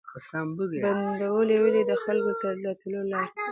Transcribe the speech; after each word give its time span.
بندولې 0.83 1.57
یې 1.75 1.81
د 1.89 1.93
خلکو 2.03 2.29
د 2.63 2.65
تلو 2.79 3.01
لاري 3.11 3.31